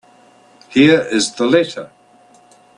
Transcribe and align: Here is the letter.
Here 0.69 0.99
is 1.01 1.35
the 1.35 1.45
letter. 1.45 1.91